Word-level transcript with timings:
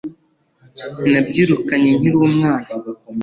nabyirukanye 1.11 1.89
nkili 1.97 2.09
umwana 2.27 2.67